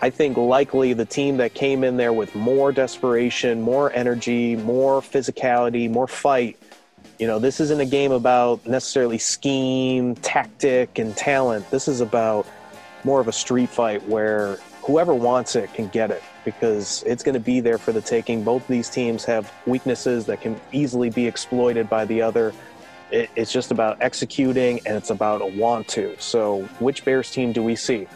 I 0.00 0.10
think 0.10 0.36
likely 0.36 0.92
the 0.92 1.04
team 1.04 1.38
that 1.38 1.54
came 1.54 1.82
in 1.82 1.96
there 1.96 2.12
with 2.12 2.32
more 2.36 2.70
desperation, 2.70 3.60
more 3.62 3.92
energy, 3.94 4.54
more 4.54 5.00
physicality, 5.00 5.90
more 5.90 6.06
fight. 6.06 6.56
You 7.18 7.26
know, 7.26 7.40
this 7.40 7.58
isn't 7.58 7.80
a 7.80 7.84
game 7.84 8.12
about 8.12 8.64
necessarily 8.64 9.18
scheme, 9.18 10.14
tactic, 10.14 11.00
and 11.00 11.16
talent. 11.16 11.68
This 11.72 11.88
is 11.88 12.00
about 12.00 12.46
more 13.02 13.20
of 13.20 13.26
a 13.26 13.32
street 13.32 13.70
fight 13.70 14.06
where 14.06 14.60
whoever 14.90 15.14
wants 15.14 15.54
it 15.54 15.72
can 15.72 15.86
get 15.88 16.10
it 16.10 16.20
because 16.44 17.04
it's 17.06 17.22
going 17.22 17.34
to 17.34 17.40
be 17.40 17.60
there 17.60 17.78
for 17.78 17.92
the 17.92 18.00
taking. 18.00 18.42
Both 18.42 18.66
these 18.66 18.90
teams 18.90 19.24
have 19.24 19.52
weaknesses 19.64 20.26
that 20.26 20.40
can 20.40 20.60
easily 20.72 21.10
be 21.10 21.28
exploited 21.28 21.88
by 21.88 22.04
the 22.06 22.20
other. 22.20 22.52
it's 23.12 23.52
just 23.52 23.70
about 23.70 23.98
executing 24.00 24.80
and 24.86 24.96
it's 24.96 25.10
about 25.10 25.42
a 25.42 25.46
want 25.46 25.86
to. 25.88 26.16
So, 26.18 26.62
which 26.80 27.04
Bears 27.04 27.30
team 27.30 27.52
do 27.52 27.62
we 27.62 27.76
see? 27.76 28.08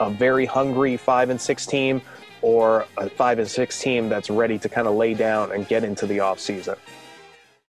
A 0.00 0.10
very 0.10 0.44
hungry 0.44 0.98
five 0.98 1.30
and 1.30 1.40
six 1.40 1.64
team, 1.64 2.02
or 2.42 2.86
a 2.98 3.08
five 3.08 3.38
and 3.38 3.48
six 3.48 3.80
team 3.80 4.10
that's 4.10 4.28
ready 4.28 4.58
to 4.58 4.68
kind 4.68 4.86
of 4.86 4.94
lay 4.94 5.14
down 5.14 5.52
and 5.52 5.66
get 5.66 5.82
into 5.82 6.06
the 6.06 6.20
off 6.20 6.40
season? 6.40 6.76